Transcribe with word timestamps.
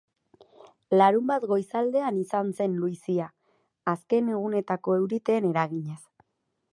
Larunbat 0.95 1.43
goizaldean 1.51 2.17
izan 2.21 2.49
zen 2.61 2.79
luizia, 2.85 3.27
azken 3.95 4.31
egunetako 4.39 4.99
euriteen 5.03 5.49
eraginez. 5.55 6.01